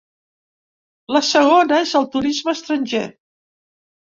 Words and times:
La 1.17 1.21
segona 1.27 1.79
és 1.89 1.93
el 2.01 2.09
turisme 2.17 2.57
estranger. 2.59 3.07